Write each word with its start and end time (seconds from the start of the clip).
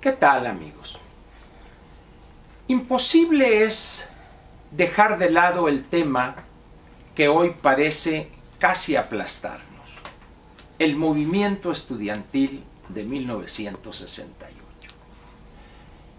¿Qué 0.00 0.12
tal 0.12 0.46
amigos? 0.46 0.98
Imposible 2.68 3.64
es 3.64 4.08
dejar 4.70 5.18
de 5.18 5.28
lado 5.28 5.68
el 5.68 5.84
tema 5.84 6.36
que 7.14 7.28
hoy 7.28 7.54
parece 7.60 8.30
casi 8.58 8.96
aplastarnos, 8.96 9.90
el 10.78 10.96
movimiento 10.96 11.70
estudiantil 11.70 12.64
de 12.88 13.04
1968. 13.04 14.56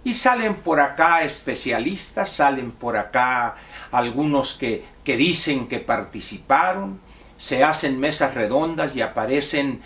Y 0.03 0.13
salen 0.13 0.57
por 0.57 0.79
acá 0.79 1.23
especialistas, 1.23 2.29
salen 2.29 2.71
por 2.71 2.97
acá 2.97 3.55
algunos 3.91 4.53
que, 4.53 4.85
que 5.03 5.17
dicen 5.17 5.67
que 5.67 5.79
participaron, 5.79 6.99
se 7.35 7.63
hacen 7.63 7.99
mesas 7.99 8.35
redondas 8.35 8.95
y 8.95 9.01
aparecen 9.01 9.81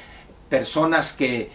personas 0.49 1.13
que, 1.13 1.49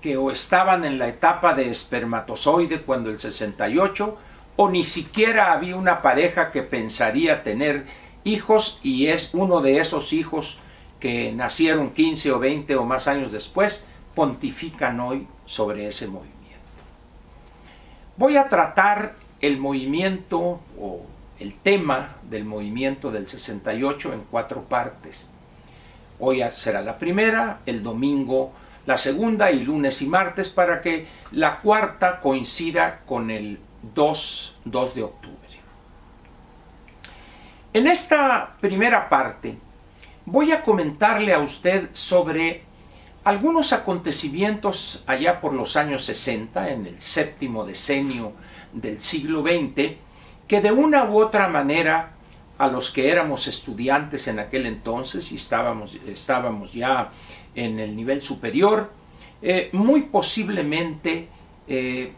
que 0.00 0.16
o 0.16 0.30
estaban 0.30 0.84
en 0.84 0.98
la 0.98 1.08
etapa 1.08 1.54
de 1.54 1.70
espermatozoide 1.70 2.82
cuando 2.82 3.10
el 3.10 3.18
68, 3.18 4.18
o 4.56 4.70
ni 4.70 4.84
siquiera 4.84 5.52
había 5.52 5.76
una 5.76 6.02
pareja 6.02 6.50
que 6.50 6.62
pensaría 6.62 7.42
tener 7.42 7.86
hijos 8.24 8.78
y 8.82 9.06
es 9.06 9.30
uno 9.32 9.60
de 9.60 9.78
esos 9.78 10.12
hijos 10.12 10.58
que 10.98 11.32
nacieron 11.32 11.90
15 11.90 12.32
o 12.32 12.38
20 12.38 12.76
o 12.76 12.84
más 12.84 13.08
años 13.08 13.32
después, 13.32 13.86
pontifican 14.14 15.00
hoy 15.00 15.26
sobre 15.46 15.86
ese 15.86 16.06
movimiento. 16.08 16.38
Voy 18.16 18.36
a 18.36 18.48
tratar 18.48 19.16
el 19.40 19.58
movimiento 19.58 20.60
o 20.78 21.02
el 21.38 21.54
tema 21.54 22.16
del 22.28 22.44
movimiento 22.44 23.10
del 23.10 23.26
68 23.26 24.12
en 24.12 24.24
cuatro 24.30 24.64
partes. 24.64 25.30
Hoy 26.18 26.42
será 26.52 26.82
la 26.82 26.98
primera, 26.98 27.60
el 27.64 27.82
domingo 27.82 28.52
la 28.86 28.96
segunda 28.96 29.50
y 29.50 29.62
lunes 29.64 30.02
y 30.02 30.06
martes 30.06 30.48
para 30.48 30.80
que 30.80 31.06
la 31.32 31.60
cuarta 31.60 32.20
coincida 32.20 33.00
con 33.06 33.30
el 33.30 33.58
2, 33.94 34.56
2 34.64 34.94
de 34.94 35.02
octubre. 35.02 35.36
En 37.72 37.86
esta 37.86 38.56
primera 38.60 39.08
parte 39.08 39.56
voy 40.26 40.52
a 40.52 40.62
comentarle 40.62 41.32
a 41.32 41.38
usted 41.38 41.90
sobre 41.92 42.62
algunos 43.22 43.72
acontecimientos 43.72 45.04
allá 45.06 45.40
por 45.40 45.52
los 45.52 45.76
años 45.76 46.04
60, 46.04 46.70
en 46.70 46.86
el 46.86 47.00
séptimo 47.00 47.64
decenio 47.64 48.32
del 48.72 49.00
siglo 49.00 49.42
XX, 49.42 49.96
que 50.48 50.60
de 50.60 50.72
una 50.72 51.04
u 51.04 51.20
otra 51.20 51.46
manera 51.48 52.12
a 52.58 52.66
los 52.66 52.90
que 52.90 53.10
éramos 53.10 53.46
estudiantes 53.46 54.26
en 54.28 54.38
aquel 54.38 54.66
entonces 54.66 55.32
y 55.32 55.36
estábamos, 55.36 55.96
estábamos 56.06 56.72
ya 56.72 57.10
en 57.54 57.78
el 57.80 57.96
nivel 57.96 58.22
superior, 58.22 58.92
eh, 59.42 59.70
muy 59.72 60.02
posiblemente 60.02 61.28
eh, 61.66 62.12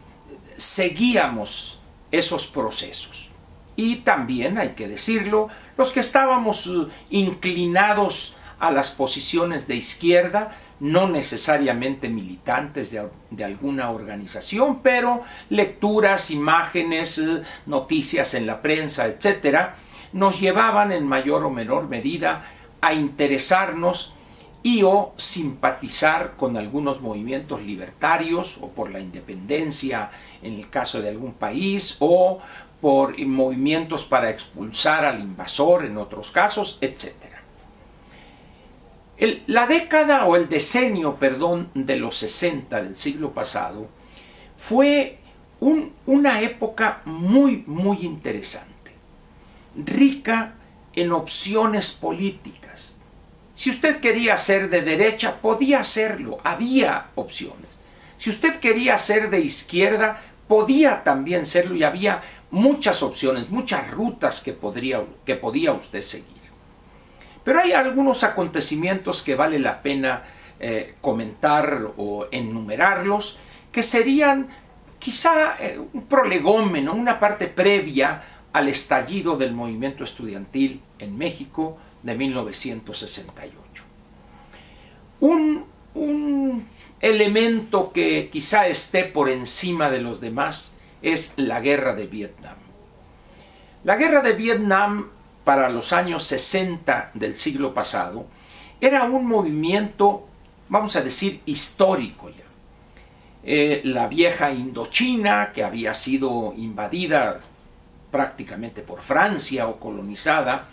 seguíamos 0.55 1.79
esos 2.11 2.47
procesos. 2.47 3.29
Y 3.75 3.97
también, 3.97 4.57
hay 4.57 4.69
que 4.69 4.87
decirlo, 4.87 5.49
los 5.77 5.91
que 5.91 6.01
estábamos 6.01 6.69
inclinados 7.09 8.35
a 8.59 8.71
las 8.71 8.91
posiciones 8.91 9.67
de 9.67 9.75
izquierda, 9.75 10.55
no 10.79 11.07
necesariamente 11.07 12.09
militantes 12.09 12.91
de, 12.91 13.43
alguna 13.43 13.89
organización, 13.89 14.81
pero 14.81 15.23
lecturas, 15.49 16.29
imágenes, 16.29 17.17
eh, 17.17 17.41
noticias 17.65 18.33
en 18.33 18.45
la 18.45 18.61
prensa, 18.61 19.05
etcétera, 19.07 19.77
nos 20.11 20.39
llevaban 20.39 20.91
en 20.91 21.07
mayor 21.07 21.45
o 21.45 21.49
menor 21.49 21.87
medida 21.87 22.45
a 22.81 22.93
interesarnos 22.93 24.12
y 24.63 24.83
o 24.83 25.13
simpatizar 25.17 26.35
con 26.37 26.57
algunos 26.57 27.01
movimientos 27.01 27.61
libertarios 27.61 28.57
o 28.61 28.69
por 28.69 28.91
la 28.91 28.99
independencia 28.99 30.09
en 30.41 30.53
el 30.53 30.69
caso 30.69 31.01
de 31.01 31.09
algún 31.09 31.33
país 31.33 31.97
o 31.99 32.39
por 32.81 33.17
movimientos 33.25 34.03
para 34.03 34.29
expulsar 34.29 35.05
al 35.05 35.21
invasor 35.21 35.85
en 35.85 35.97
otros 35.97 36.31
casos, 36.31 36.77
etcétera 36.81 37.33
la 39.47 39.67
década 39.67 40.25
o 40.25 40.35
el 40.35 40.49
decenio, 40.49 41.15
perdón, 41.15 41.69
de 41.73 41.95
los 41.95 42.15
60 42.17 42.81
del 42.81 42.95
siglo 42.95 43.31
pasado 43.31 43.87
fue 44.57 45.19
una 46.05 46.41
época 46.41 47.01
muy, 47.05 47.63
muy 47.67 47.99
interesante, 48.01 48.91
rica 49.75 50.55
en 50.93 51.11
opciones 51.11 51.91
políticas. 51.91 52.62
Si 53.55 53.69
usted 53.69 53.99
quería 53.99 54.37
ser 54.37 54.69
de 54.69 54.81
derecha, 54.81 55.41
podía 55.41 55.79
hacerlo, 55.79 56.39
había 56.43 57.07
opciones. 57.15 57.79
Si 58.17 58.29
usted 58.29 58.59
quería 58.59 58.97
ser 58.97 59.29
de 59.29 59.41
izquierda, 59.41 60.21
podía 60.47 61.03
también 61.03 61.45
serlo 61.45 61.75
y 61.75 61.83
había 61.83 62.21
muchas 62.51 63.03
opciones, 63.03 63.49
muchas 63.49 63.89
rutas 63.91 64.41
que, 64.41 64.53
podría, 64.53 65.03
podía 65.41 65.73
usted 65.73 66.01
seguir. 66.01 66.27
Pero 67.43 67.59
hay 67.59 67.73
algunos 67.73 68.23
acontecimientos 68.23 69.21
que 69.21 69.35
vale 69.35 69.59
la 69.59 69.81
pena 69.81 70.23
eh, 70.59 70.95
comentar 71.01 71.91
o 71.97 72.27
enumerarlos, 72.31 73.37
que 73.71 73.83
serían 73.83 74.47
quizá 74.99 75.57
eh, 75.59 75.77
un 75.77 76.03
prolegómeno, 76.03 76.93
una 76.93 77.19
parte 77.19 77.47
previa 77.47 78.23
al 78.53 78.69
estallido 78.69 79.35
del 79.35 79.53
movimiento 79.53 80.03
estudiantil 80.03 80.81
en 80.99 81.17
México 81.17 81.77
de 82.03 82.15
1968. 82.15 83.83
Un, 85.21 85.65
un 85.95 86.67
elemento 86.99 87.91
que 87.91 88.29
quizá 88.29 88.67
esté 88.67 89.03
por 89.05 89.29
encima 89.29 89.89
de 89.89 90.01
los 90.01 90.21
demás 90.21 90.73
es 91.01 91.33
la 91.37 91.59
guerra 91.59 91.93
de 91.95 92.07
Vietnam. 92.07 92.55
La 93.83 93.95
guerra 93.95 94.21
de 94.21 94.33
Vietnam 94.33 95.09
para 95.43 95.69
los 95.69 95.93
años 95.93 96.23
60 96.23 97.11
del 97.13 97.35
siglo 97.35 97.73
pasado, 97.73 98.25
era 98.79 99.03
un 99.03 99.25
movimiento, 99.25 100.27
vamos 100.69 100.95
a 100.95 101.01
decir, 101.01 101.41
histórico 101.45 102.29
ya. 102.29 102.43
Eh, 103.45 103.81
la 103.83 104.07
vieja 104.07 104.51
Indochina, 104.51 105.51
que 105.51 105.63
había 105.63 105.93
sido 105.93 106.53
invadida 106.55 107.41
prácticamente 108.09 108.81
por 108.81 109.01
Francia 109.01 109.67
o 109.67 109.79
colonizada, 109.79 110.67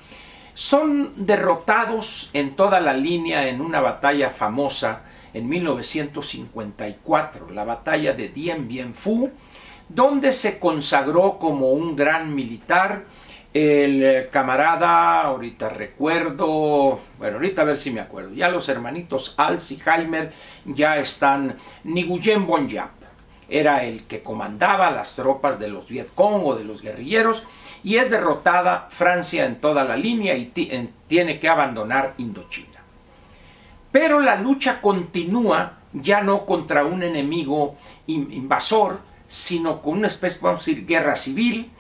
son 0.55 1.12
derrotados 1.16 2.31
en 2.33 2.56
toda 2.56 2.81
la 2.81 2.93
línea 2.93 3.49
en 3.49 3.61
una 3.61 3.81
batalla 3.81 4.31
famosa 4.31 5.03
en 5.33 5.49
1954, 5.49 7.50
la 7.50 7.65
batalla 7.65 8.12
de 8.12 8.28
Dien 8.28 8.69
Bien 8.69 8.93
Phu, 8.93 9.31
donde 9.88 10.33
se 10.33 10.59
consagró 10.59 11.38
como 11.38 11.72
un 11.72 11.97
gran 11.97 12.34
militar. 12.34 13.05
El 13.53 14.05
eh, 14.05 14.28
camarada, 14.31 15.22
ahorita 15.22 15.71
recuerdo, 15.71 17.00
bueno, 17.19 17.37
ahorita 17.37 17.62
a 17.62 17.65
ver 17.65 17.77
si 17.77 17.91
me 17.91 18.00
acuerdo, 18.00 18.32
ya 18.32 18.49
los 18.49 18.69
hermanitos 18.69 19.34
Als 19.37 19.72
y 19.72 19.81
Heimer 19.84 20.32
ya 20.65 20.99
están, 20.99 21.56
Nguyen 21.82 22.47
Bonyap 22.47 23.00
era 23.50 23.84
el 23.84 24.05
que 24.05 24.22
comandaba 24.22 24.91
las 24.91 25.17
tropas 25.17 25.59
de 25.59 25.69
los 25.69 25.88
Vietcong 25.88 26.43
o 26.44 26.55
de 26.55 26.65
los 26.65 26.81
guerrilleros 26.81 27.43
y 27.82 27.96
es 27.96 28.10
derrotada 28.10 28.88
Francia 28.91 29.46
en 29.46 29.60
toda 29.60 29.84
la 29.84 29.96
línea 29.96 30.36
y 30.36 30.52
tiene 31.08 31.41
que 31.41 31.48
abandonar 31.48 32.14
Indochina. 32.18 32.80
Pero 33.92 34.20
la 34.20 34.36
lucha 34.36 34.80
continúa 34.80 35.78
ya 35.92 36.22
no 36.22 36.46
contra 36.46 36.84
un 36.84 37.02
enemigo 37.02 37.76
invasor, 38.06 39.00
sino 39.26 39.82
con 39.82 39.98
una 39.98 40.06
especie, 40.06 40.38
vamos 40.40 40.62
a 40.62 40.70
decir, 40.70 40.86
guerra 40.86 41.16
civil, 41.16 41.70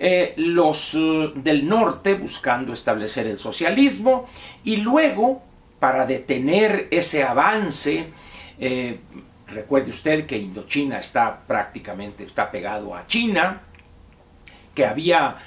eh, 0.00 0.34
los 0.36 0.94
eh, 0.94 1.32
del 1.34 1.68
norte 1.68 2.14
buscando 2.14 2.72
establecer 2.72 3.26
el 3.26 3.36
socialismo 3.36 4.26
y 4.62 4.76
luego 4.76 5.42
para 5.80 6.06
detener 6.06 6.86
ese 6.92 7.24
avance, 7.24 8.06
eh, 8.60 9.00
recuerde 9.48 9.90
usted 9.90 10.24
que 10.24 10.38
Indochina 10.38 10.98
está 11.00 11.40
prácticamente 11.46 12.24
está 12.24 12.50
pegado 12.50 12.94
a 12.94 13.06
China, 13.08 13.62
que 14.78 14.86
había 14.86 15.38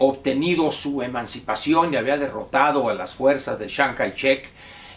obtenido 0.00 0.70
su 0.70 1.00
emancipación 1.00 1.94
y 1.94 1.96
había 1.96 2.18
derrotado 2.18 2.90
a 2.90 2.94
las 2.94 3.14
fuerzas 3.14 3.58
de 3.58 3.66
Chiang 3.66 3.94
Kai-shek 3.94 4.50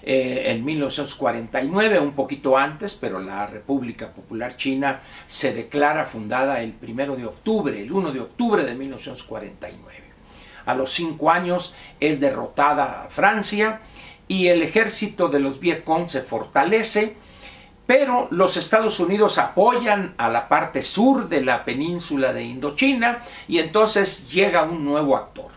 eh, 0.09 0.51
en 0.51 0.63
1949, 0.63 1.99
un 1.99 2.13
poquito 2.13 2.57
antes, 2.57 2.93
pero 2.93 3.19
la 3.19 3.45
República 3.45 4.13
Popular 4.13 4.55
China 4.55 5.01
se 5.25 5.53
declara 5.53 6.05
fundada 6.05 6.61
el 6.61 6.75
1 6.81 7.17
de 7.17 7.25
octubre, 7.25 7.81
el 7.81 7.91
1 7.91 8.13
de 8.13 8.21
octubre 8.21 8.63
de 8.63 8.73
1949. 8.73 10.03
A 10.65 10.75
los 10.75 10.93
cinco 10.93 11.29
años 11.29 11.75
es 11.99 12.21
derrotada 12.21 13.07
Francia 13.09 13.81
y 14.29 14.47
el 14.47 14.63
ejército 14.63 15.27
de 15.27 15.41
los 15.41 15.59
Vietcong 15.59 16.07
se 16.07 16.21
fortalece, 16.21 17.17
pero 17.87 18.27
los 18.31 18.57
Estados 18.57 18.99
Unidos 18.99 19.37
apoyan 19.37 20.13
a 20.17 20.29
la 20.29 20.49
parte 20.49 20.83
sur 20.83 21.29
de 21.29 21.41
la 21.41 21.63
península 21.63 22.33
de 22.33 22.43
Indochina 22.43 23.23
y 23.47 23.59
entonces 23.59 24.29
llega 24.29 24.63
un 24.63 24.83
nuevo 24.83 25.15
actor. 25.15 25.51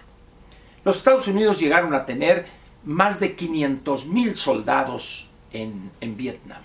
Los 0.84 0.98
Estados 0.98 1.26
Unidos 1.26 1.58
llegaron 1.58 1.92
a 1.92 2.06
tener 2.06 2.46
más 2.84 3.18
de 3.18 3.34
500 3.34 4.06
mil 4.06 4.36
soldados 4.36 5.28
en, 5.52 5.90
Vietnam. 6.16 6.62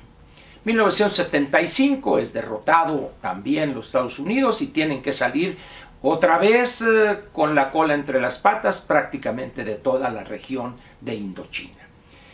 1975 0.64 2.20
es 2.20 2.32
derrotado 2.32 3.14
también 3.20 3.74
los 3.74 3.88
Estados 3.88 4.20
Unidos 4.20 4.62
y 4.62 4.68
tienen 4.68 5.02
que 5.02 5.14
salir 5.14 5.58
otra 6.02 6.38
vez 6.38 6.82
eh, 6.82 7.20
con 7.34 7.56
la 7.56 7.72
cola 7.72 7.96
entre 7.96 8.22
las 8.22 8.38
patas 8.38 8.82
prácticamente 8.82 9.64
de 9.64 9.76
toda 9.76 10.10
la 10.12 10.24
región 10.24 10.76
de 11.02 11.16
Indochina. 11.16 11.88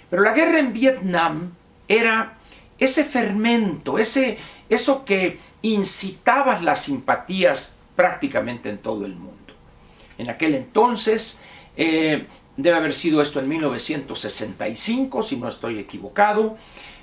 Pero 0.10 0.22
la 0.22 0.34
guerra 0.34 0.60
en 0.60 0.74
Vietnam 0.74 1.52
era 1.88 2.38
ese 2.82 3.06
fermento, 3.06 4.00
ese, 4.00 4.40
eso 4.68 5.06
que 5.06 5.38
incitaba 5.62 6.60
las 6.62 6.86
simpatías 6.86 7.76
prácticamente 7.96 8.70
en 8.70 8.80
todo 8.80 9.06
el 9.06 9.14
mundo. 9.14 9.54
En 10.18 10.32
aquel 10.32 10.56
entonces, 10.56 11.42
eh, 11.78 12.26
debe 12.58 12.76
haber 12.76 12.96
sido 12.96 13.22
esto 13.22 13.40
en 13.40 13.50
1965, 13.50 15.22
si 15.22 15.38
no 15.38 15.48
estoy 15.48 15.78
equivocado, 15.78 16.58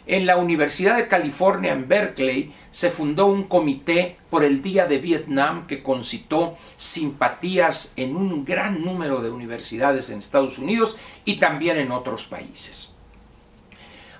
en 0.08 0.26
la 0.26 0.36
Universidad 0.36 0.96
de 0.96 1.06
California 1.06 1.72
en 1.72 1.86
Berkeley 1.86 2.52
se 2.72 2.90
fundó 2.90 3.26
un 3.26 3.44
comité 3.44 4.16
por 4.30 4.42
el 4.42 4.62
Día 4.62 4.86
de 4.86 4.98
Vietnam 4.98 5.68
que 5.68 5.82
concitó 5.82 6.56
simpatías 6.76 7.92
en 7.94 8.16
un 8.16 8.44
gran 8.44 8.82
número 8.82 9.22
de 9.22 9.30
universidades 9.30 10.10
en 10.10 10.18
Estados 10.18 10.58
Unidos 10.58 10.96
y 11.24 11.36
también 11.36 11.76
en 11.76 11.92
otros 11.92 12.24
países. 12.24 12.87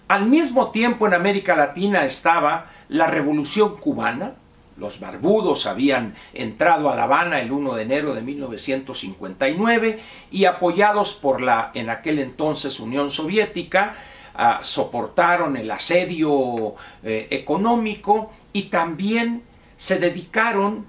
Al 0.08 0.24
mismo 0.24 0.70
tiempo 0.70 1.06
en 1.06 1.12
América 1.12 1.54
Latina 1.54 2.06
estaba 2.06 2.70
la 2.88 3.08
Revolución 3.08 3.76
cubana, 3.76 4.32
los 4.78 5.00
barbudos 5.00 5.66
habían 5.66 6.14
entrado 6.32 6.88
a 6.88 6.96
La 6.96 7.02
Habana 7.02 7.40
el 7.40 7.52
1 7.52 7.74
de 7.74 7.82
enero 7.82 8.14
de 8.14 8.22
1959 8.22 10.00
y 10.30 10.46
apoyados 10.46 11.12
por 11.12 11.42
la 11.42 11.72
en 11.74 11.90
aquel 11.90 12.20
entonces 12.20 12.80
Unión 12.80 13.10
Soviética, 13.10 13.96
ah, 14.34 14.60
soportaron 14.62 15.58
el 15.58 15.70
asedio 15.70 16.76
eh, 17.02 17.26
económico 17.28 18.30
y 18.54 18.62
también 18.64 19.42
se 19.76 19.98
dedicaron 19.98 20.86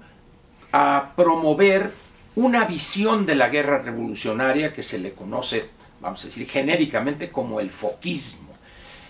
a 0.72 1.12
promover 1.14 1.92
una 2.36 2.64
visión 2.64 3.26
de 3.26 3.34
la 3.34 3.50
guerra 3.50 3.82
revolucionaria 3.82 4.72
que 4.72 4.82
se 4.82 4.98
le 4.98 5.12
conoce, 5.12 5.68
vamos 6.00 6.22
a 6.22 6.28
decir, 6.28 6.48
genéricamente 6.48 7.30
como 7.30 7.60
el 7.60 7.70
foquismo. 7.70 8.49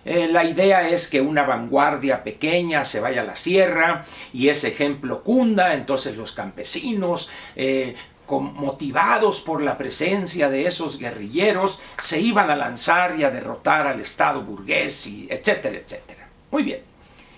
Eh, 0.04 0.28
la 0.28 0.44
idea 0.44 0.88
es 0.88 1.08
que 1.08 1.20
una 1.20 1.42
vanguardia 1.42 2.24
pequeña 2.24 2.84
se 2.84 3.00
vaya 3.00 3.22
a 3.22 3.24
la 3.24 3.36
sierra 3.36 4.06
y 4.32 4.48
ese 4.48 4.68
ejemplo 4.68 5.22
cunda, 5.22 5.74
entonces 5.74 6.16
los 6.16 6.32
campesinos, 6.32 7.30
eh, 7.56 7.94
motivados 8.38 9.40
por 9.40 9.60
la 9.60 9.76
presencia 9.76 10.48
de 10.48 10.66
esos 10.66 10.98
guerrilleros, 10.98 11.80
se 12.00 12.20
iban 12.20 12.48
a 12.50 12.56
lanzar 12.56 13.18
y 13.18 13.24
a 13.24 13.30
derrotar 13.30 13.88
al 13.88 14.00
Estado 14.00 14.42
burgués, 14.42 15.06
y 15.08 15.26
etcétera, 15.28 15.76
etcétera. 15.76 16.28
Muy 16.52 16.62
bien, 16.62 16.80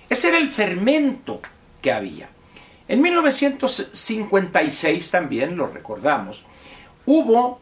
ese 0.09 0.29
era 0.29 0.39
el 0.39 0.51
fermento 0.51 1.41
que 1.81 1.93
había. 1.93 2.29
En 2.89 3.01
1956 3.01 5.11
también, 5.11 5.57
lo 5.57 5.67
recordamos, 5.67 6.45
hubo 7.07 7.59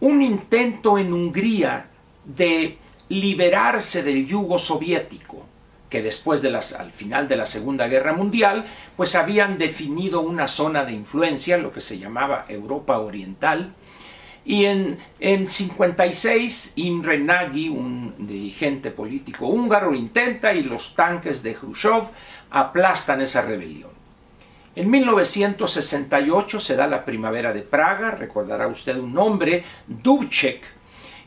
un 0.00 0.22
intento 0.22 0.98
en 0.98 1.12
Hungría 1.12 1.86
de 2.24 2.78
liberarse 3.08 4.02
del 4.02 4.26
yugo 4.26 4.58
soviético, 4.58 5.46
que 5.88 6.02
después 6.02 6.42
de 6.42 6.50
las, 6.50 6.72
al 6.72 6.90
final 6.90 7.28
de 7.28 7.36
la 7.36 7.46
Segunda 7.46 7.86
Guerra 7.86 8.12
Mundial, 8.12 8.66
pues 8.96 9.14
habían 9.14 9.58
definido 9.58 10.20
una 10.20 10.48
zona 10.48 10.84
de 10.84 10.92
influencia, 10.92 11.56
lo 11.56 11.72
que 11.72 11.80
se 11.80 11.98
llamaba 11.98 12.46
Europa 12.48 12.98
Oriental, 12.98 13.74
y 14.44 14.66
en, 14.66 14.98
en 15.20 15.46
56 15.46 16.74
Imre 16.76 17.18
Nagy, 17.18 17.68
un 17.68 18.14
dirigente 18.18 18.90
político 18.90 19.46
húngaro, 19.46 19.94
intenta 19.94 20.52
y 20.52 20.62
los 20.62 20.94
tanques 20.94 21.42
de 21.42 21.54
Khrushchev 21.54 22.04
aplastan 22.50 23.20
esa 23.22 23.42
rebelión. 23.42 23.90
En 24.76 24.90
1968 24.90 26.58
se 26.58 26.76
da 26.76 26.86
la 26.86 27.04
primavera 27.04 27.52
de 27.52 27.62
Praga, 27.62 28.10
recordará 28.10 28.66
usted 28.66 28.96
un 28.96 29.14
nombre, 29.14 29.64
Dubček, 29.86 30.64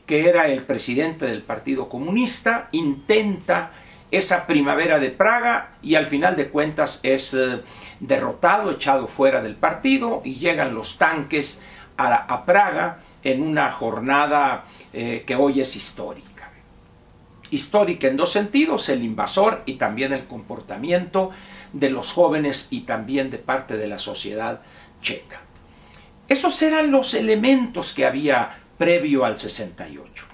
que 0.07 0.29
era 0.29 0.47
el 0.47 0.63
presidente 0.63 1.25
del 1.25 1.43
Partido 1.43 1.89
Comunista, 1.89 2.69
intenta 2.71 3.71
esa 4.09 4.47
primavera 4.47 4.99
de 4.99 5.11
Praga 5.11 5.75
y 5.83 5.95
al 5.95 6.05
final 6.05 6.37
de 6.37 6.49
cuentas 6.49 7.01
es 7.03 7.33
eh, 7.33 7.61
derrotado, 7.99 8.71
echado 8.71 9.07
fuera 9.07 9.41
del 9.41 9.55
partido 9.55 10.21
y 10.23 10.35
llegan 10.35 10.73
los 10.73 10.97
tanques 10.97 11.61
a, 11.97 12.45
Praga 12.45 12.99
en 13.23 13.41
una 13.41 13.69
jornada 13.69 14.63
eh, 14.93 15.23
que 15.27 15.35
hoy 15.35 15.59
es 15.59 15.75
histórica. 15.75 16.51
Histórica 17.49 18.07
en 18.07 18.17
dos 18.17 18.31
sentidos, 18.31 18.87
el 18.89 19.03
invasor 19.03 19.63
y 19.65 19.73
también 19.73 20.13
el 20.13 20.25
comportamiento 20.25 21.31
de 21.73 21.89
los 21.89 22.13
jóvenes 22.13 22.67
y 22.69 22.81
también 22.81 23.29
de 23.29 23.39
parte 23.39 23.77
de 23.77 23.87
la 23.87 23.99
sociedad 23.99 24.61
checa. 25.01 25.41
Esos 26.29 26.61
eran 26.61 26.91
los 26.91 27.13
elementos 27.13 27.93
que 27.93 28.05
había 28.05 28.59
previo 28.77 29.25
al 29.25 29.37
68. 29.37 30.25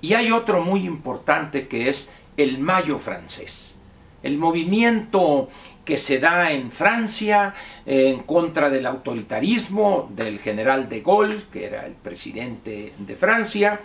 Y 0.00 0.14
hay 0.14 0.30
otro 0.30 0.60
muy 0.62 0.84
importante 0.84 1.68
que 1.68 1.88
es 1.88 2.14
el 2.36 2.58
Mayo 2.58 2.98
francés, 2.98 3.78
el 4.22 4.36
movimiento 4.38 5.48
que 5.84 5.98
se 5.98 6.18
da 6.18 6.50
en 6.50 6.70
Francia 6.70 7.54
en 7.86 8.20
contra 8.24 8.68
del 8.68 8.86
autoritarismo 8.86 10.10
del 10.14 10.38
general 10.38 10.88
de 10.88 11.00
Gaulle, 11.00 11.44
que 11.50 11.64
era 11.64 11.86
el 11.86 11.94
presidente 11.94 12.92
de 12.98 13.16
Francia, 13.16 13.80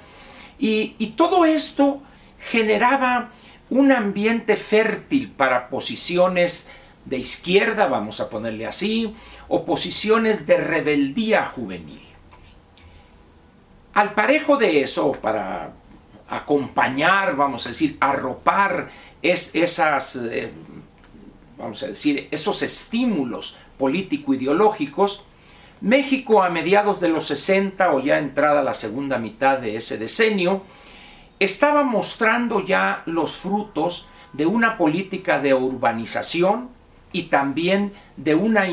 y, 0.60 0.96
y 0.98 1.08
todo 1.12 1.46
esto 1.46 2.02
generaba 2.40 3.32
un 3.70 3.92
ambiente 3.92 4.58
fértil 4.58 5.32
para 5.32 5.70
posiciones 5.70 6.68
de 7.06 7.18
izquierda, 7.18 7.88
vamos 7.88 8.20
a 8.20 8.30
ponerle 8.30 8.66
así, 8.66 9.16
o 9.48 9.64
posiciones 9.64 10.46
de 10.46 10.58
rebeldía 10.58 11.46
juvenil. 11.46 12.01
Al 13.94 14.14
parejo 14.14 14.58
de 14.58 14.82
eso, 14.82 15.12
para 15.12 15.74
acompañar, 16.30 17.36
vamos 17.36 17.66
a 17.66 17.70
decir, 17.70 17.98
arropar 18.00 18.90
es, 19.22 19.54
esas, 19.54 20.16
eh, 20.16 20.54
vamos 21.58 21.84
a 21.84 21.88
decir, 21.88 22.30
esos 22.32 22.62
estímulos 22.62 23.58
político-ideológicos, 23.78 25.26
México 25.82 26.42
a 26.42 26.50
mediados 26.50 27.02
de 27.02 27.10
los 27.10 27.26
60 27.28 27.92
o 27.92 28.00
ya 28.00 28.20
entrada 28.20 28.64
la 28.64 28.74
segunda 28.74 29.18
mitad 29.18 29.58
de 29.58 29.76
ese 29.76 29.98
decenio, 29.98 30.64
estaba 31.40 31.84
mostrando 31.84 32.64
ya 32.64 33.04
los 33.08 33.36
frutos 33.36 34.08
de 34.32 34.46
una 34.46 34.78
política 34.78 35.40
de 35.40 35.54
urbanización 35.54 36.70
y 37.12 37.24
también 37.24 37.92
de 38.16 38.36
una 38.36 38.70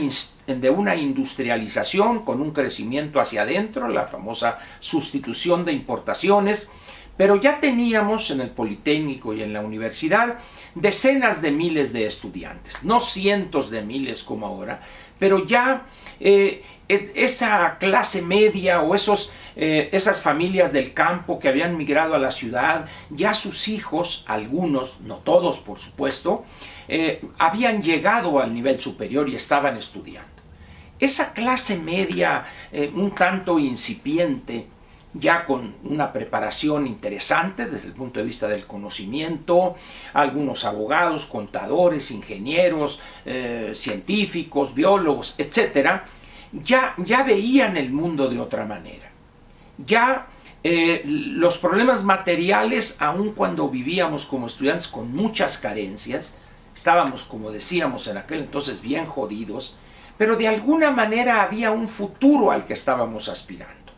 de 0.55 0.71
una 0.71 0.97
industrialización 0.97 2.25
con 2.25 2.41
un 2.41 2.53
crecimiento 2.53 3.21
hacia 3.21 3.43
adentro, 3.43 3.89
la 3.89 4.07
famosa 4.07 4.59
sustitución 4.81 5.65
de 5.65 5.73
importaciones, 5.73 6.69
pero 7.17 7.37
ya 7.37 7.61
teníamos 7.61 8.31
en 8.31 8.41
el 8.41 8.51
Politécnico 8.51 9.35
y 9.35 9.43
en 9.43 9.53
la 9.53 9.61
universidad 9.61 10.39
decenas 10.75 11.43
de 11.43 11.51
miles 11.51 11.93
de 11.93 12.07
estudiantes, 12.07 12.83
no 12.85 13.01
cientos 13.01 13.71
de 13.71 13.83
miles 13.83 14.23
como 14.23 14.47
ahora, 14.47 14.81
pero 15.19 15.45
ya 15.45 15.87
eh, 16.21 16.63
esa 16.89 17.77
clase 17.79 18.23
media 18.23 18.81
o 18.83 18.95
esos, 18.95 19.33
eh, 19.57 19.89
esas 19.93 20.21
familias 20.21 20.73
del 20.73 20.95
campo 20.95 21.39
que 21.39 21.49
habían 21.49 21.77
migrado 21.77 22.15
a 22.15 22.19
la 22.19 22.31
ciudad, 22.31 22.87
ya 23.11 23.35
sus 23.35 23.69
hijos, 23.69 24.25
algunos, 24.27 25.01
no 25.01 25.17
todos 25.17 25.59
por 25.59 25.79
supuesto, 25.79 26.45
eh, 26.87 27.21
habían 27.39 27.83
llegado 27.83 28.39
al 28.41 28.55
nivel 28.55 28.81
superior 28.81 29.29
y 29.29 29.35
estaban 29.35 29.77
estudiando. 29.77 30.38
Esa 30.99 31.33
clase 31.33 31.79
media 31.79 32.45
eh, 32.73 32.91
un 32.95 33.15
tanto 33.15 33.59
incipiente, 33.59 34.67
ya 35.15 35.45
con 35.47 35.75
una 35.85 36.13
preparación 36.13 36.87
interesante 36.87 37.67
desde 37.67 37.89
el 37.89 37.95
punto 37.95 38.21
de 38.21 38.27
vista 38.27 38.47
del 38.47 38.67
conocimiento, 38.67 39.77
algunos 40.13 40.65
abogados, 40.65 41.27
contadores, 41.27 42.11
ingenieros, 42.11 43.01
eh, 43.25 43.73
científicos, 43.75 44.75
biólogos, 44.75 45.35
etc., 45.39 46.03
ya, 46.53 46.95
ya 46.99 47.23
veían 47.23 47.77
el 47.77 47.93
mundo 47.93 48.29
de 48.29 48.41
otra 48.41 48.65
manera. 48.65 49.11
Ya 49.77 50.27
eh, 50.65 51.03
los 51.07 51.59
problemas 51.59 52.05
materiales, 52.05 52.97
aun 53.01 53.33
cuando 53.33 53.69
vivíamos 53.69 54.27
como 54.27 54.47
estudiantes 54.47 54.89
con 54.89 55.15
muchas 55.15 55.59
carencias, 55.59 56.35
estábamos, 56.75 57.25
como 57.25 57.51
decíamos 57.53 58.07
en 58.09 58.17
aquel 58.17 58.41
entonces, 58.41 58.81
bien 58.81 59.07
jodidos, 59.07 59.77
pero 60.19 60.37
de 60.37 60.49
alguna 60.49 60.91
manera 60.91 61.43
había 61.43 61.71
un 61.71 61.89
futuro 61.89 62.51
al 62.51 62.67
que 62.67 62.73
estábamos 62.73 63.29
aspirando. 63.29 63.93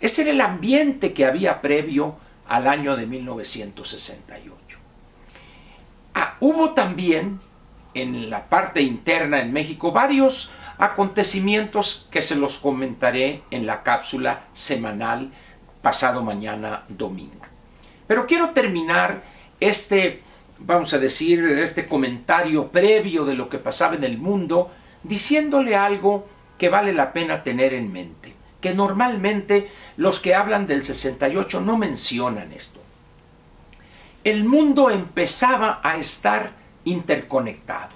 Ese 0.00 0.22
era 0.22 0.30
el 0.30 0.40
ambiente 0.40 1.12
que 1.12 1.26
había 1.26 1.60
previo 1.60 2.16
al 2.48 2.66
año 2.66 2.96
de 2.96 3.06
1968. 3.06 4.78
Ah, 6.14 6.36
hubo 6.40 6.72
también 6.72 7.40
en 7.92 8.30
la 8.30 8.48
parte 8.48 8.80
interna 8.80 9.40
en 9.40 9.52
México 9.52 9.92
varios 9.92 10.50
acontecimientos 10.78 12.08
que 12.10 12.22
se 12.22 12.34
los 12.34 12.58
comentaré 12.58 13.42
en 13.50 13.66
la 13.66 13.82
cápsula 13.82 14.44
semanal 14.52 15.30
pasado 15.82 16.22
mañana 16.22 16.84
domingo. 16.88 17.44
Pero 18.06 18.26
quiero 18.26 18.50
terminar 18.50 19.22
este 19.60 20.22
vamos 20.58 20.92
a 20.94 20.98
decir, 20.98 21.44
este 21.44 21.86
comentario 21.86 22.68
previo 22.68 23.24
de 23.24 23.34
lo 23.34 23.48
que 23.48 23.58
pasaba 23.58 23.94
en 23.94 24.04
el 24.04 24.18
mundo, 24.18 24.70
diciéndole 25.08 25.76
algo 25.76 26.26
que 26.58 26.68
vale 26.68 26.92
la 26.92 27.12
pena 27.12 27.42
tener 27.42 27.74
en 27.74 27.92
mente, 27.92 28.34
que 28.60 28.74
normalmente 28.74 29.70
los 29.96 30.18
que 30.18 30.34
hablan 30.34 30.66
del 30.66 30.84
68 30.84 31.60
no 31.60 31.76
mencionan 31.76 32.52
esto. 32.52 32.80
El 34.24 34.44
mundo 34.44 34.90
empezaba 34.90 35.80
a 35.82 35.96
estar 35.96 36.50
interconectado. 36.84 37.94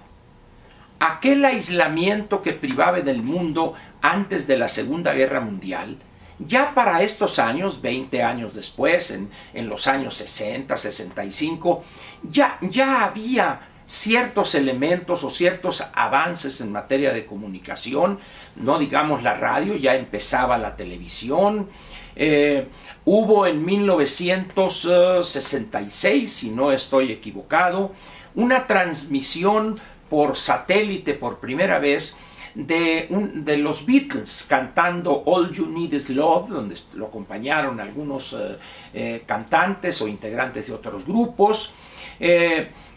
Aquel 1.00 1.44
aislamiento 1.44 2.42
que 2.42 2.52
privaba 2.52 3.00
del 3.00 3.22
mundo 3.22 3.74
antes 4.02 4.46
de 4.46 4.58
la 4.58 4.68
Segunda 4.68 5.14
Guerra 5.14 5.40
Mundial, 5.40 5.96
ya 6.38 6.72
para 6.74 7.02
estos 7.02 7.38
años, 7.38 7.82
20 7.82 8.22
años 8.22 8.54
después, 8.54 9.10
en, 9.10 9.30
en 9.52 9.68
los 9.68 9.86
años 9.86 10.14
60, 10.14 10.76
65, 10.76 11.84
ya, 12.22 12.58
ya 12.62 13.04
había 13.04 13.69
ciertos 13.90 14.54
elementos 14.54 15.24
o 15.24 15.30
ciertos 15.30 15.82
avances 15.94 16.60
en 16.60 16.70
materia 16.70 17.12
de 17.12 17.26
comunicación, 17.26 18.20
no 18.54 18.78
digamos 18.78 19.24
la 19.24 19.34
radio, 19.34 19.74
ya 19.74 19.96
empezaba 19.96 20.58
la 20.58 20.76
televisión, 20.76 21.68
eh, 22.14 22.68
hubo 23.04 23.48
en 23.48 23.64
1966, 23.64 26.32
si 26.32 26.52
no 26.52 26.70
estoy 26.70 27.10
equivocado, 27.10 27.90
una 28.36 28.68
transmisión 28.68 29.74
por 30.08 30.36
satélite 30.36 31.14
por 31.14 31.40
primera 31.40 31.80
vez 31.80 32.16
de, 32.54 33.08
de, 33.34 33.56
los 33.56 33.84
Beatles 33.84 34.46
cantando 34.48 35.24
All 35.26 35.50
You 35.50 35.66
Need 35.66 35.94
Is 35.94 36.10
Love, 36.10 36.50
donde 36.50 36.76
lo 36.94 37.06
acompañaron 37.06 37.80
algunos 37.80 38.34
eh, 38.34 38.56
eh, 38.94 39.24
cantantes 39.26 40.00
o 40.00 40.06
integrantes 40.06 40.68
de 40.68 40.74
otros 40.74 41.04
grupos. 41.04 41.74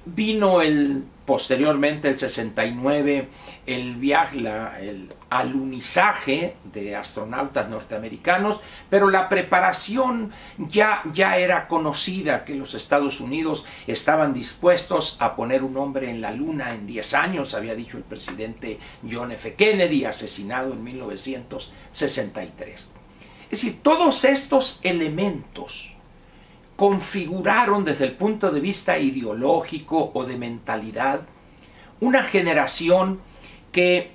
Vino 0.05 0.61
el 0.61 1.05
posteriormente 1.25 2.09
el 2.09 2.19
69 2.19 3.29
el 3.65 3.95
viaje, 3.95 4.39
el 4.81 5.07
alunizaje 5.29 6.57
de 6.65 6.97
astronautas 6.97 7.69
norteamericanos, 7.69 8.59
pero 8.89 9.09
la 9.09 9.29
preparación 9.29 10.33
ya, 10.57 11.01
ya 11.13 11.37
era 11.37 11.69
conocida 11.69 12.43
que 12.43 12.55
los 12.55 12.73
Estados 12.73 13.21
Unidos 13.21 13.63
estaban 13.87 14.33
dispuestos 14.33 15.15
a 15.21 15.37
poner 15.37 15.63
un 15.63 15.77
hombre 15.77 16.09
en 16.09 16.19
la 16.19 16.31
luna 16.31 16.73
en 16.73 16.87
10 16.87 17.13
años, 17.13 17.53
había 17.53 17.73
dicho 17.73 17.97
el 17.97 18.03
presidente 18.03 18.79
John 19.09 19.31
F. 19.31 19.55
Kennedy, 19.55 20.03
asesinado 20.03 20.73
en 20.73 20.83
1963. 20.83 22.89
Es 23.43 23.49
decir, 23.49 23.79
todos 23.81 24.25
estos 24.25 24.81
elementos 24.83 25.92
configuraron 26.83 27.85
desde 27.85 28.03
el 28.03 28.11
punto 28.11 28.51
de 28.51 28.59
vista 28.59 28.97
ideológico 28.97 30.11
o 30.13 30.25
de 30.25 30.35
mentalidad 30.35 31.21
una 32.01 32.23
generación 32.23 33.21
que, 33.71 34.11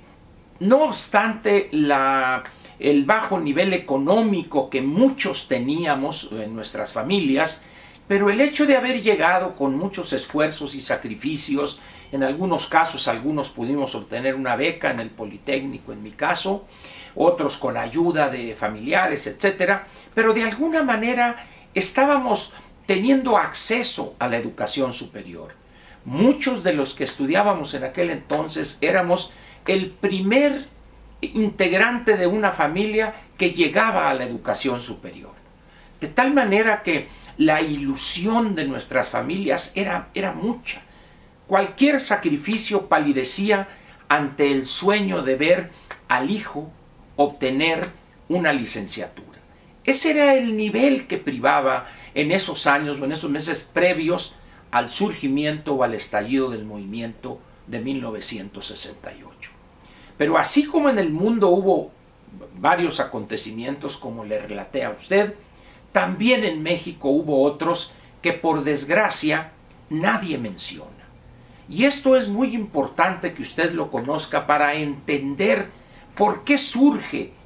no 0.59 0.83
obstante 0.83 1.69
la, 1.71 2.43
el 2.77 3.05
bajo 3.05 3.39
nivel 3.39 3.73
económico 3.73 4.69
que 4.69 4.83
muchos 4.83 5.47
teníamos 5.47 6.29
en 6.31 6.53
nuestras 6.53 6.93
familias, 6.93 7.63
pero 8.07 8.29
el 8.29 8.39
hecho 8.39 8.67
de 8.67 8.77
haber 8.77 9.01
llegado 9.01 9.55
con 9.55 9.75
muchos 9.75 10.13
esfuerzos 10.13 10.75
y 10.75 10.81
sacrificios, 10.81 11.79
en 12.11 12.21
algunos 12.21 12.67
casos 12.67 13.07
algunos 13.07 13.49
pudimos 13.49 13.95
obtener 13.95 14.35
una 14.35 14.55
beca 14.55 14.91
en 14.91 14.99
el 14.99 15.09
Politécnico, 15.09 15.91
en 15.91 16.03
mi 16.03 16.11
caso, 16.11 16.67
otros 17.15 17.57
con 17.57 17.77
ayuda 17.77 18.29
de 18.29 18.53
familiares, 18.53 19.25
etcétera, 19.25 19.87
pero 20.13 20.35
de 20.35 20.43
alguna 20.43 20.83
manera 20.83 21.47
estábamos 21.73 22.53
teniendo 22.85 23.37
acceso 23.37 24.15
a 24.19 24.27
la 24.27 24.37
educación 24.37 24.93
superior. 24.93 25.53
Muchos 26.05 26.63
de 26.63 26.73
los 26.73 26.93
que 26.93 27.03
estudiábamos 27.03 27.73
en 27.73 27.83
aquel 27.83 28.09
entonces 28.09 28.77
éramos 28.81 29.31
el 29.67 29.91
primer 29.91 30.67
integrante 31.21 32.17
de 32.17 32.27
una 32.27 32.51
familia 32.51 33.13
que 33.37 33.51
llegaba 33.51 34.09
a 34.09 34.13
la 34.13 34.23
educación 34.23 34.79
superior. 34.79 35.33
De 35.99 36.07
tal 36.07 36.33
manera 36.33 36.81
que 36.81 37.07
la 37.37 37.61
ilusión 37.61 38.55
de 38.55 38.65
nuestras 38.65 39.09
familias 39.09 39.71
era, 39.75 40.09
era 40.13 40.33
mucha. 40.33 40.81
Cualquier 41.47 41.99
sacrificio 41.99 42.87
palidecía 42.87 43.67
ante 44.07 44.51
el 44.51 44.65
sueño 44.65 45.21
de 45.21 45.35
ver 45.35 45.71
al 46.07 46.31
hijo 46.31 46.71
obtener 47.15 47.89
una 48.29 48.53
licenciatura. 48.53 49.28
Ese 49.89 50.11
era 50.11 50.35
el 50.35 50.55
nivel 50.55 51.07
que 51.07 51.17
privaba 51.17 51.87
en 52.13 52.31
esos 52.31 52.67
años 52.67 52.99
o 52.99 53.05
en 53.05 53.11
esos 53.11 53.31
meses 53.31 53.67
previos 53.73 54.35
al 54.69 54.91
surgimiento 54.91 55.73
o 55.73 55.83
al 55.83 55.95
estallido 55.95 56.51
del 56.51 56.63
movimiento 56.63 57.39
de 57.65 57.79
1968. 57.79 59.49
Pero 60.15 60.37
así 60.37 60.65
como 60.65 60.89
en 60.89 60.99
el 60.99 61.09
mundo 61.09 61.49
hubo 61.49 61.89
varios 62.59 62.99
acontecimientos 62.99 63.97
como 63.97 64.25
le 64.25 64.37
relaté 64.37 64.85
a 64.85 64.91
usted, 64.91 65.33
también 65.91 66.43
en 66.43 66.61
México 66.61 67.09
hubo 67.09 67.41
otros 67.41 67.91
que 68.21 68.33
por 68.33 68.63
desgracia 68.63 69.53
nadie 69.89 70.37
menciona. 70.37 71.07
Y 71.67 71.85
esto 71.85 72.15
es 72.15 72.27
muy 72.27 72.53
importante 72.53 73.33
que 73.33 73.41
usted 73.41 73.71
lo 73.71 73.89
conozca 73.89 74.45
para 74.45 74.75
entender 74.75 75.71
por 76.13 76.43
qué 76.43 76.59
surge 76.59 77.38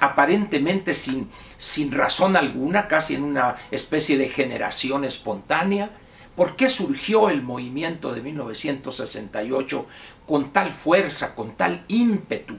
aparentemente 0.00 0.94
sin, 0.94 1.30
sin 1.56 1.92
razón 1.92 2.36
alguna, 2.36 2.88
casi 2.88 3.14
en 3.14 3.22
una 3.22 3.56
especie 3.70 4.18
de 4.18 4.28
generación 4.28 5.04
espontánea. 5.04 5.90
¿Por 6.36 6.56
qué 6.56 6.68
surgió 6.68 7.30
el 7.30 7.42
movimiento 7.42 8.12
de 8.12 8.20
1968 8.20 9.86
con 10.26 10.52
tal 10.52 10.70
fuerza, 10.72 11.34
con 11.34 11.54
tal 11.54 11.84
ímpetu, 11.88 12.58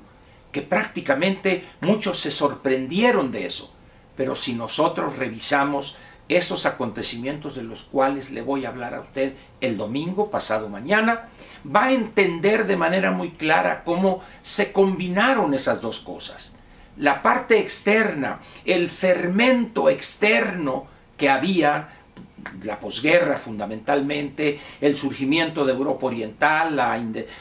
que 0.52 0.62
prácticamente 0.62 1.68
muchos 1.82 2.20
se 2.20 2.32
sorprendieron 2.32 3.32
de 3.32 3.46
eso? 3.46 3.74
Pero 4.16 4.36
si 4.36 4.54
nosotros 4.54 5.18
revisamos 5.18 5.98
esos 6.30 6.66
acontecimientos 6.66 7.56
de 7.56 7.64
los 7.64 7.84
cuales 7.84 8.32
le 8.32 8.42
voy 8.42 8.66
a 8.66 8.70
hablar 8.70 8.96
a 8.96 9.02
usted 9.02 9.34
el 9.62 9.78
domingo, 9.78 10.32
pasado 10.32 10.70
mañana, 10.70 11.30
va 11.68 11.86
a 11.86 11.92
entender 11.92 12.66
de 12.66 12.78
manera 12.78 13.12
muy 13.12 13.32
clara 13.32 13.84
cómo 13.84 14.22
se 14.42 14.72
combinaron 14.72 15.54
esas 15.54 15.82
dos 15.82 16.00
cosas 16.00 16.55
la 16.98 17.22
parte 17.22 17.60
externa, 17.60 18.40
el 18.64 18.90
fermento 18.90 19.90
externo 19.90 20.88
que 21.18 21.30
había, 21.30 21.90
la 22.64 22.80
posguerra 22.80 23.38
fundamentalmente, 23.38 24.60
el 24.80 24.96
surgimiento 24.96 25.66
de 25.66 25.74
Europa 25.74 26.08
Oriental, 26.08 26.76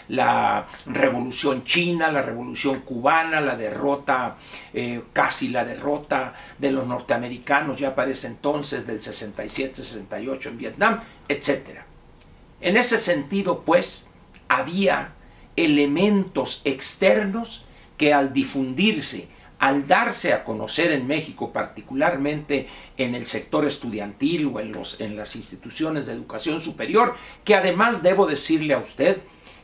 la, 0.09 0.67
revolución 0.87 1.63
china, 1.65 2.11
la 2.11 2.23
revolución 2.23 2.81
cubana, 2.81 3.41
la 3.41 3.57
derrota, 3.57 4.37
eh, 4.73 5.03
casi 5.13 5.49
la 5.49 5.65
derrota 5.65 6.35
de 6.59 6.73
los 6.73 6.87
norteamericanos 6.87 7.79
ya 7.79 7.95
parece 7.95 8.29
entonces 8.29 8.87
del 8.87 9.01
67-68 9.01 10.47
en 10.47 10.59
Vietnam, 10.59 11.01
etc. 11.29 11.81
En 12.61 12.77
ese 12.77 12.99
sentido, 12.99 13.61
pues, 13.61 14.09
había 14.49 15.13
elementos 15.57 16.63
externos 16.65 17.65
que 17.97 18.13
al 18.13 18.33
difundirse 18.33 19.29
al 19.59 19.87
darse 19.87 20.33
a 20.33 20.45
conocer 20.45 20.93
en 20.93 21.07
México, 21.07 21.53
particularmente 21.53 22.67
en 22.97 23.15
el 23.15 23.27
sector 23.27 23.65
estudiantil 23.65 24.47
o 24.53 24.61
en, 24.61 24.73
los, 24.73 25.01
en 25.01 25.17
las 25.17 25.37
instituciones 25.37 26.07
de 26.07 26.13
educación 26.13 26.61
superior, 26.61 27.15
que 27.45 27.55
además 27.55 28.03
debo 28.03 28.27
decirle 28.27 28.75
a 28.75 28.79
usted 28.79 29.23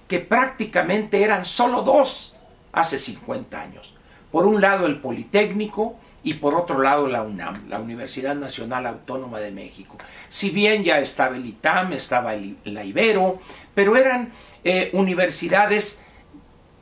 que 0.08 0.18
prácticamente 0.18 1.22
eran 1.22 1.44
solo 1.44 1.82
dos 1.82 2.36
hace 2.72 2.98
50 2.98 3.60
años. 3.60 3.94
Por 4.30 4.46
un 4.46 4.60
lado 4.60 4.86
el 4.86 5.00
Politécnico 5.00 5.96
y 6.22 6.34
por 6.34 6.54
otro 6.54 6.80
lado 6.80 7.06
la 7.06 7.22
UNAM, 7.22 7.68
la 7.68 7.78
Universidad 7.78 8.34
Nacional 8.34 8.86
Autónoma 8.86 9.38
de 9.40 9.50
México. 9.50 9.96
Si 10.28 10.50
bien 10.50 10.84
ya 10.84 10.98
estaba 10.98 11.36
el 11.36 11.46
ITAM, 11.46 11.92
estaba 11.92 12.34
la 12.64 12.84
Ibero, 12.84 13.40
pero 13.74 13.96
eran 13.96 14.32
eh, 14.64 14.90
universidades 14.92 16.02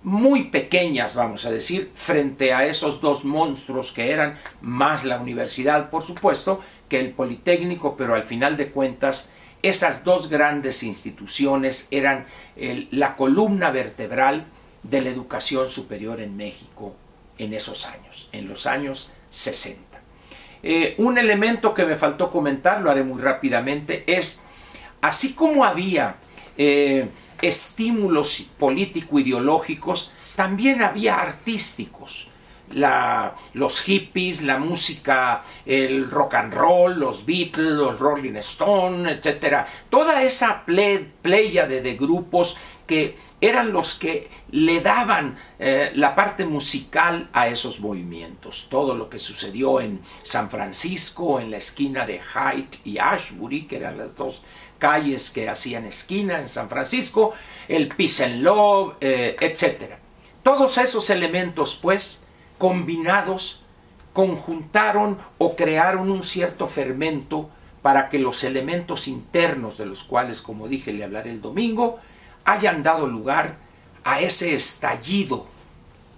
muy 0.09 0.45
pequeñas, 0.45 1.15
vamos 1.15 1.45
a 1.45 1.51
decir, 1.51 1.91
frente 1.95 2.55
a 2.55 2.67
esos 2.67 3.01
dos 3.01 3.25
monstruos 3.25 3.93
que 3.93 4.11
eran 4.11 4.39
más 4.63 5.05
la 5.05 5.21
universidad, 5.21 5.91
por 5.91 6.03
supuesto, 6.03 6.61
que 6.89 6.99
el 6.99 7.11
Politécnico, 7.11 7.97
pero 7.97 8.15
al 8.15 8.25
final 8.25 8.57
de 8.57 8.71
cuentas, 8.71 9.31
esas 9.63 10.05
dos 10.05 10.31
grandes 10.31 10.83
instituciones 10.83 11.89
eran 11.91 12.27
la 12.91 13.17
columna 13.17 13.71
vertebral 13.71 14.47
de 14.83 15.03
la 15.03 15.11
educación 15.11 15.69
superior 15.69 16.21
en 16.21 16.37
México 16.37 16.95
en 17.37 17.53
esos 17.53 17.87
años, 17.87 18.29
en 18.33 18.49
los 18.49 18.67
años 18.67 19.11
60. 19.31 20.01
Eh, 20.63 20.95
un 20.99 21.19
elemento 21.19 21.75
que 21.75 21.85
me 21.85 21.97
faltó 21.97 22.31
comentar, 22.31 22.81
lo 22.81 22.91
haré 22.91 23.03
muy 23.03 23.21
rápidamente, 23.21 24.05
es, 24.07 24.43
así 25.01 25.35
como 25.35 25.65
había 25.65 26.17
eh, 26.57 27.09
estímulos 27.43 28.45
político-ideológicos, 28.59 30.13
también 30.35 30.83
había 30.83 31.21
artísticos. 31.21 32.27
los 33.55 33.81
hippies, 33.81 34.43
la 34.43 34.59
música, 34.59 35.43
el 35.65 36.11
rock 36.11 36.35
and 36.35 36.53
roll, 36.53 36.99
los 36.99 37.25
Beatles, 37.25 37.73
los 37.73 37.99
Rolling 37.99 38.37
Stones, 38.37 39.25
etc. 39.25 39.65
Toda 39.89 40.23
esa 40.23 40.65
playa 40.67 41.67
de, 41.67 41.97
grupos 41.97 42.59
que 42.87 43.17
eran 43.41 43.73
los 43.73 43.95
que 43.95 44.29
le 44.51 44.81
daban 44.81 45.39
eh, 45.59 45.93
la 45.95 46.15
parte 46.15 46.45
musical 46.45 47.29
a 47.33 47.49
esos 47.49 47.81
movimientos. 47.81 48.67
Todo 48.69 48.95
lo 48.95 49.09
que 49.09 49.19
sucedió 49.19 49.81
en 49.81 50.01
San 50.23 50.51
Francisco, 50.51 51.41
en 51.41 51.51
la 51.51 51.59
esquina 51.59 52.05
de 52.05 52.21
Hyde 52.21 52.79
y 52.85 52.99
Ashbury, 52.99 53.67
que 53.67 53.77
eran 53.77 53.99
las 53.99 54.17
dos 54.17 54.43
calles 54.79 55.31
que 55.31 55.49
hacían 55.49 55.85
esquina 55.85 56.41
en 56.41 56.49
San 56.49 56.69
Francisco, 56.69 57.35
el 57.69 57.89
Peace 57.89 58.25
and 58.25 58.43
Love, 58.43 58.95
eh, 59.01 59.37
etc. 59.41 59.95
Todos 60.43 60.79
esos 60.79 61.11
elementos, 61.11 61.79
pues, 61.81 62.23
combinados, 62.59 63.63
conjuntaron 64.13 65.19
o 65.39 65.55
crearon 65.55 66.11
un 66.11 66.25
cierto 66.25 66.67
fermento 66.67 67.51
para 67.83 68.09
que 68.09 68.19
los 68.19 68.43
elementos 68.43 69.07
internos 69.07 69.79
de 69.79 69.87
los 69.87 70.03
cuales, 70.03 70.43
como 70.43 70.67
dije, 70.67 70.93
le 70.93 71.05
hablaré 71.05 71.31
el 71.31 71.41
domingo, 71.41 72.01
hayan 72.49 72.83
dado 72.83 73.07
lugar 73.07 73.57
a 74.05 74.23
ese 74.23 74.55
estallido 74.55 75.47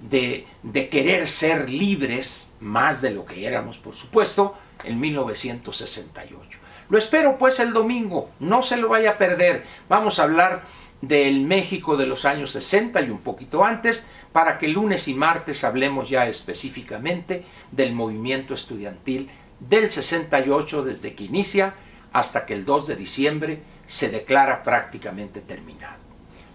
de, 0.01 0.47
querer 0.91 1.27
ser 1.27 1.69
libres, 1.69 2.55
más 2.61 3.03
de 3.03 3.11
lo 3.11 3.27
que 3.27 3.47
éramos, 3.47 3.79
por 3.79 3.97
supuesto, 3.97 4.55
en 4.85 5.01
1968. 5.01 6.59
Lo 6.89 6.99
espero 6.99 7.37
pues 7.37 7.59
el 7.59 7.73
domingo, 7.73 8.31
no 8.39 8.63
se 8.63 8.77
lo 8.77 8.89
vaya 8.89 9.13
a 9.13 9.19
perder. 9.19 9.65
Vamos 9.89 10.21
a 10.21 10.23
hablar 10.23 10.63
del 11.03 11.41
México 11.41 11.97
de 11.97 12.07
los 12.07 12.25
años 12.25 12.53
60 12.53 13.01
y 13.01 13.11
un 13.11 13.19
poquito 13.19 13.65
antes, 13.65 14.09
para 14.33 14.59
que 14.59 14.69
lunes 14.69 15.09
y 15.09 15.15
martes 15.15 15.65
hablemos 15.65 16.09
ya 16.09 16.27
específicamente 16.27 17.45
del 17.73 17.93
movimiento 17.93 18.55
estudiantil 18.55 19.29
del 19.59 19.91
68 19.91 20.85
desde 20.85 21.15
que 21.15 21.25
inicia 21.25 21.75
hasta 22.13 22.47
que 22.47 22.55
el 22.55 22.65
2 22.65 22.87
de 22.87 22.97
diciembre 22.97 23.63
se 23.87 24.11
declara 24.11 24.63
prácticamente 24.63 25.41
terminado. 25.41 26.10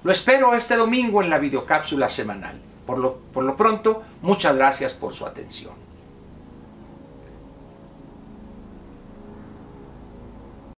Lo 0.05 0.11
espero 0.11 0.53
este 0.53 0.75
domingo 0.75 1.23
en 1.23 1.31
la 1.31 1.39
videocápsula 1.39 2.09
semanal. 2.09 2.61
Por 2.85 2.99
lo, 2.99 3.15
por 3.33 3.43
lo 3.43 3.55
pronto, 3.55 4.03
muchas 4.21 4.55
gracias 4.55 4.93
por 4.93 5.13
su 5.13 5.25
atención. 5.25 5.84